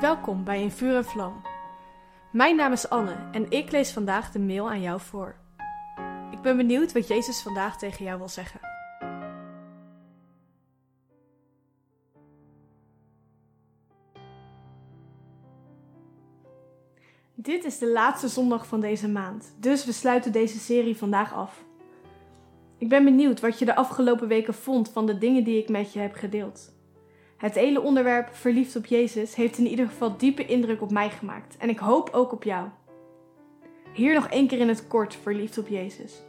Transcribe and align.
Welkom 0.00 0.44
bij 0.44 0.62
In 0.62 0.70
Vuur 0.70 0.96
en 0.96 1.04
Vlam. 1.04 1.42
Mijn 2.32 2.56
naam 2.56 2.72
is 2.72 2.88
Anne 2.88 3.28
en 3.32 3.50
ik 3.50 3.70
lees 3.70 3.92
vandaag 3.92 4.30
de 4.30 4.38
mail 4.38 4.70
aan 4.70 4.80
jou 4.80 5.00
voor. 5.00 5.36
Ik 6.30 6.40
ben 6.40 6.56
benieuwd 6.56 6.92
wat 6.92 7.08
Jezus 7.08 7.42
vandaag 7.42 7.78
tegen 7.78 8.04
jou 8.04 8.18
wil 8.18 8.28
zeggen. 8.28 8.60
Dit 17.34 17.64
is 17.64 17.78
de 17.78 17.90
laatste 17.90 18.28
zondag 18.28 18.66
van 18.66 18.80
deze 18.80 19.08
maand, 19.08 19.54
dus 19.58 19.84
we 19.84 19.92
sluiten 19.92 20.32
deze 20.32 20.58
serie 20.58 20.96
vandaag 20.96 21.34
af. 21.34 21.64
Ik 22.78 22.88
ben 22.88 23.04
benieuwd 23.04 23.40
wat 23.40 23.58
je 23.58 23.64
de 23.64 23.76
afgelopen 23.76 24.28
weken 24.28 24.54
vond 24.54 24.88
van 24.88 25.06
de 25.06 25.18
dingen 25.18 25.44
die 25.44 25.62
ik 25.62 25.68
met 25.68 25.92
je 25.92 25.98
heb 25.98 26.14
gedeeld. 26.14 26.73
Het 27.36 27.54
hele 27.54 27.80
onderwerp 27.80 28.34
verliefd 28.34 28.76
op 28.76 28.86
Jezus 28.86 29.34
heeft 29.34 29.58
in 29.58 29.66
ieder 29.66 29.86
geval 29.86 30.16
diepe 30.16 30.46
indruk 30.46 30.82
op 30.82 30.90
mij 30.90 31.10
gemaakt 31.10 31.56
en 31.56 31.68
ik 31.68 31.78
hoop 31.78 32.10
ook 32.12 32.32
op 32.32 32.42
jou. 32.42 32.68
Hier 33.92 34.14
nog 34.14 34.26
één 34.28 34.46
keer 34.46 34.58
in 34.58 34.68
het 34.68 34.86
kort 34.86 35.16
verliefd 35.22 35.58
op 35.58 35.68
Jezus. 35.68 36.22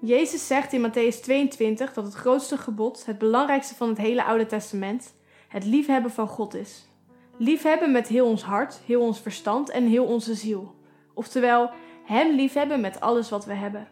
Jezus 0.00 0.46
zegt 0.46 0.72
in 0.72 0.90
Matthäus 0.90 1.20
22 1.20 1.92
dat 1.92 2.04
het 2.04 2.14
grootste 2.14 2.58
gebod, 2.58 3.06
het 3.06 3.18
belangrijkste 3.18 3.74
van 3.74 3.88
het 3.88 3.98
hele 3.98 4.24
Oude 4.24 4.46
Testament, 4.46 5.14
het 5.48 5.64
liefhebben 5.64 6.10
van 6.10 6.28
God 6.28 6.54
is. 6.54 6.88
Liefhebben 7.36 7.92
met 7.92 8.08
heel 8.08 8.26
ons 8.26 8.42
hart, 8.42 8.80
heel 8.86 9.00
ons 9.00 9.20
verstand 9.20 9.70
en 9.70 9.86
heel 9.86 10.04
onze 10.04 10.34
ziel. 10.34 10.74
Oftewel, 11.14 11.70
Hem 12.04 12.34
liefhebben 12.34 12.80
met 12.80 13.00
alles 13.00 13.30
wat 13.30 13.44
we 13.44 13.54
hebben. 13.54 13.88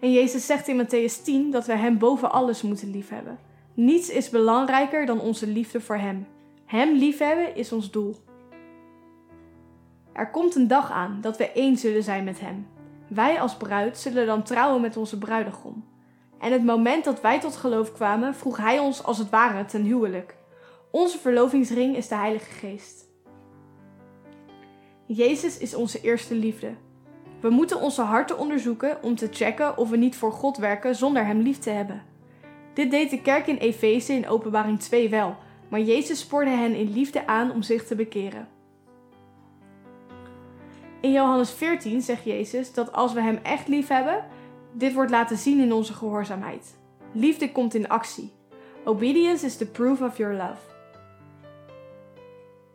En 0.00 0.12
Jezus 0.12 0.46
zegt 0.46 0.68
in 0.68 0.86
Matthäus 0.86 1.22
10 1.24 1.50
dat 1.50 1.66
we 1.66 1.76
Hem 1.76 1.98
boven 1.98 2.32
alles 2.32 2.62
moeten 2.62 2.90
liefhebben. 2.90 3.38
Niets 3.74 4.10
is 4.10 4.30
belangrijker 4.30 5.06
dan 5.06 5.20
onze 5.20 5.46
liefde 5.46 5.80
voor 5.80 5.96
Hem. 5.96 6.26
Hem 6.66 6.92
liefhebben 6.92 7.56
is 7.56 7.72
ons 7.72 7.90
doel. 7.90 8.16
Er 10.12 10.30
komt 10.30 10.54
een 10.54 10.68
dag 10.68 10.90
aan 10.90 11.18
dat 11.20 11.36
we 11.36 11.52
één 11.52 11.76
zullen 11.76 12.02
zijn 12.02 12.24
met 12.24 12.40
Hem. 12.40 12.66
Wij 13.08 13.40
als 13.40 13.56
bruid 13.56 13.98
zullen 13.98 14.26
dan 14.26 14.42
trouwen 14.42 14.80
met 14.80 14.96
onze 14.96 15.18
bruidegom. 15.18 15.84
En 16.38 16.52
het 16.52 16.64
moment 16.64 17.04
dat 17.04 17.20
wij 17.20 17.40
tot 17.40 17.56
geloof 17.56 17.92
kwamen, 17.92 18.34
vroeg 18.34 18.56
Hij 18.56 18.78
ons 18.78 19.04
als 19.04 19.18
het 19.18 19.30
ware 19.30 19.64
ten 19.64 19.82
huwelijk. 19.82 20.34
Onze 20.90 21.18
verlovingsring 21.18 21.96
is 21.96 22.08
de 22.08 22.14
Heilige 22.14 22.50
Geest. 22.50 23.08
Jezus 25.06 25.58
is 25.58 25.74
onze 25.74 26.00
eerste 26.00 26.34
liefde. 26.34 26.74
We 27.40 27.50
moeten 27.50 27.80
onze 27.80 28.02
harten 28.02 28.38
onderzoeken 28.38 29.02
om 29.02 29.16
te 29.16 29.28
checken 29.30 29.76
of 29.76 29.90
we 29.90 29.96
niet 29.96 30.16
voor 30.16 30.32
God 30.32 30.56
werken 30.56 30.94
zonder 30.94 31.26
Hem 31.26 31.40
lief 31.40 31.58
te 31.58 31.70
hebben. 31.70 32.02
Dit 32.74 32.90
deed 32.90 33.10
de 33.10 33.22
kerk 33.22 33.46
in 33.46 33.56
Efeze 33.56 34.12
in 34.12 34.28
Openbaring 34.28 34.80
2 34.80 35.08
wel, 35.08 35.36
maar 35.68 35.80
Jezus 35.80 36.20
spoorde 36.20 36.50
hen 36.50 36.74
in 36.74 36.92
liefde 36.92 37.26
aan 37.26 37.50
om 37.50 37.62
zich 37.62 37.86
te 37.86 37.94
bekeren. 37.94 38.48
In 41.00 41.12
Johannes 41.12 41.50
14 41.50 42.00
zegt 42.00 42.24
Jezus 42.24 42.72
dat 42.72 42.92
als 42.92 43.12
we 43.12 43.20
Hem 43.20 43.38
echt 43.42 43.68
lief 43.68 43.88
hebben, 43.88 44.24
dit 44.72 44.92
wordt 44.92 45.10
laten 45.10 45.36
zien 45.36 45.60
in 45.60 45.72
onze 45.72 45.92
gehoorzaamheid. 45.92 46.78
Liefde 47.12 47.52
komt 47.52 47.74
in 47.74 47.88
actie. 47.88 48.32
Obedience 48.84 49.46
is 49.46 49.56
the 49.56 49.66
proof 49.66 50.00
of 50.00 50.16
your 50.16 50.34
love. 50.34 50.68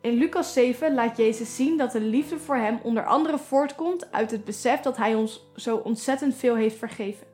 In 0.02 0.14
Lucas 0.14 0.54
7 0.54 0.94
laat 0.94 1.18
Jezus 1.18 1.56
zien 1.56 1.78
dat 1.78 1.92
de 1.92 2.02
liefde 2.02 2.40
voor 2.40 2.56
Hem 2.56 2.80
onder 2.84 3.06
andere 3.06 3.38
voortkomt 3.38 4.12
uit 4.12 4.32
het 4.32 4.46
besef 4.46 4.80
dat 4.80 4.98
Hij 4.98 5.16
ons 5.16 5.46
zo 5.56 5.76
ontzettend 5.76 6.36
veel 6.36 6.56
heeft 6.56 6.78
vergeven. 6.78 7.28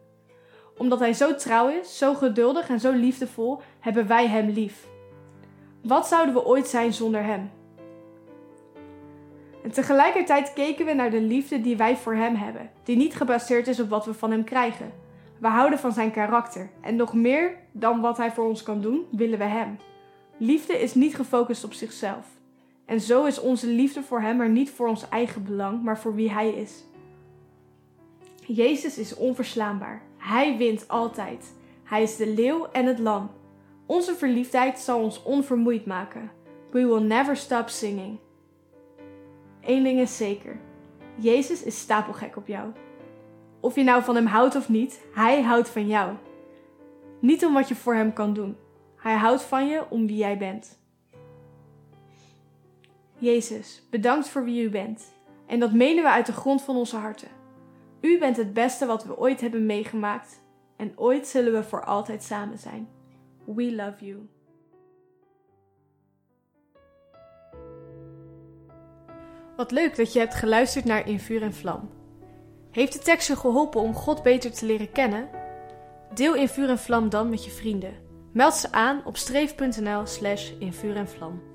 Omdat 0.81 0.99
Hij 0.99 1.13
zo 1.13 1.35
trouw 1.35 1.69
is, 1.69 1.97
zo 1.97 2.13
geduldig 2.13 2.69
en 2.69 2.79
zo 2.79 2.91
liefdevol, 2.91 3.61
hebben 3.79 4.07
wij 4.07 4.27
Hem 4.27 4.49
lief. 4.49 4.87
Wat 5.83 6.07
zouden 6.07 6.33
we 6.33 6.45
ooit 6.45 6.67
zijn 6.67 6.93
zonder 6.93 7.23
Hem? 7.23 7.51
En 9.63 9.71
tegelijkertijd 9.71 10.53
keken 10.53 10.85
we 10.85 10.93
naar 10.93 11.11
de 11.11 11.21
liefde 11.21 11.61
die 11.61 11.77
wij 11.77 11.97
voor 11.97 12.15
Hem 12.15 12.35
hebben, 12.35 12.69
die 12.83 12.97
niet 12.97 13.15
gebaseerd 13.15 13.67
is 13.67 13.79
op 13.79 13.89
wat 13.89 14.05
we 14.05 14.13
van 14.13 14.31
Hem 14.31 14.43
krijgen. 14.43 14.91
We 15.39 15.47
houden 15.47 15.79
van 15.79 15.91
Zijn 15.91 16.11
karakter 16.11 16.69
en 16.81 16.95
nog 16.95 17.13
meer 17.13 17.57
dan 17.71 18.01
wat 18.01 18.17
Hij 18.17 18.31
voor 18.31 18.45
ons 18.45 18.63
kan 18.63 18.81
doen, 18.81 19.05
willen 19.11 19.37
we 19.37 19.45
Hem. 19.45 19.77
Liefde 20.37 20.81
is 20.81 20.93
niet 20.93 21.15
gefocust 21.15 21.63
op 21.63 21.73
zichzelf. 21.73 22.25
En 22.85 23.01
zo 23.01 23.25
is 23.25 23.39
onze 23.39 23.67
liefde 23.67 24.03
voor 24.03 24.21
Hem 24.21 24.41
er 24.41 24.49
niet 24.49 24.71
voor 24.71 24.87
ons 24.87 25.09
eigen 25.09 25.43
belang, 25.43 25.83
maar 25.83 25.99
voor 25.99 26.15
wie 26.15 26.31
Hij 26.31 26.49
is. 26.49 26.83
Jezus 28.45 28.97
is 28.97 29.15
onverslaanbaar. 29.15 30.09
Hij 30.21 30.57
wint 30.57 30.87
altijd. 30.87 31.53
Hij 31.83 32.03
is 32.03 32.15
de 32.15 32.27
leeuw 32.27 32.65
en 32.71 32.85
het 32.85 32.99
lam. 32.99 33.31
Onze 33.85 34.15
verliefdheid 34.15 34.79
zal 34.79 35.03
ons 35.03 35.23
onvermoeid 35.23 35.85
maken. 35.85 36.31
We 36.71 36.85
will 36.87 37.01
never 37.01 37.37
stop 37.37 37.69
singing. 37.69 38.19
Eén 39.61 39.83
ding 39.83 39.99
is 39.99 40.17
zeker. 40.17 40.59
Jezus 41.15 41.63
is 41.63 41.79
stapelgek 41.79 42.35
op 42.37 42.47
jou. 42.47 42.71
Of 43.59 43.75
je 43.75 43.83
nou 43.83 44.03
van 44.03 44.15
hem 44.15 44.25
houdt 44.25 44.55
of 44.55 44.69
niet, 44.69 45.01
hij 45.13 45.41
houdt 45.41 45.69
van 45.69 45.87
jou. 45.87 46.13
Niet 47.19 47.45
om 47.45 47.53
wat 47.53 47.67
je 47.67 47.75
voor 47.75 47.95
hem 47.95 48.13
kan 48.13 48.33
doen. 48.33 48.57
Hij 48.95 49.15
houdt 49.15 49.41
van 49.41 49.67
je 49.67 49.83
om 49.89 50.07
wie 50.07 50.17
jij 50.17 50.37
bent. 50.37 50.79
Jezus, 53.17 53.83
bedankt 53.89 54.29
voor 54.29 54.43
wie 54.43 54.63
u 54.63 54.69
bent. 54.69 55.13
En 55.45 55.59
dat 55.59 55.73
menen 55.73 56.03
we 56.03 56.09
uit 56.09 56.25
de 56.25 56.33
grond 56.33 56.61
van 56.61 56.75
onze 56.75 56.97
harten. 56.97 57.40
U 58.01 58.19
bent 58.19 58.37
het 58.37 58.53
beste 58.53 58.85
wat 58.85 59.03
we 59.03 59.17
ooit 59.17 59.41
hebben 59.41 59.65
meegemaakt. 59.65 60.41
En 60.77 60.93
ooit 60.95 61.27
zullen 61.27 61.53
we 61.53 61.63
voor 61.63 61.85
altijd 61.85 62.23
samen 62.23 62.57
zijn. 62.57 62.89
We 63.45 63.75
love 63.75 64.05
you. 64.05 64.29
Wat 69.55 69.71
leuk 69.71 69.95
dat 69.95 70.13
je 70.13 70.19
hebt 70.19 70.35
geluisterd 70.35 70.85
naar 70.85 71.07
In 71.07 71.19
Vuur 71.19 71.41
en 71.41 71.53
Vlam. 71.53 71.89
Heeft 72.71 72.93
de 72.93 72.99
tekst 72.99 73.27
je 73.27 73.35
geholpen 73.35 73.81
om 73.81 73.93
God 73.93 74.23
beter 74.23 74.51
te 74.51 74.65
leren 74.65 74.91
kennen? 74.91 75.29
Deel 76.13 76.35
In 76.35 76.47
Vuur 76.47 76.69
en 76.69 76.79
Vlam 76.79 77.09
dan 77.09 77.29
met 77.29 77.45
je 77.45 77.51
vrienden. 77.51 78.09
Meld 78.33 78.53
ze 78.53 78.71
aan 78.71 79.05
op 79.05 79.17
streef.nl 79.17 80.05
slash 80.05 80.51
in 80.59 80.73
vuur 80.73 80.95
en 80.95 81.07
vlam. 81.07 81.50